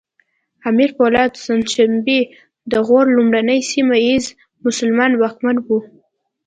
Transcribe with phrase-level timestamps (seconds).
[0.69, 2.19] امیر پولاد شنسبی
[2.71, 4.25] د غور لومړنی سیمه ییز
[4.65, 5.67] مسلمان واکمن و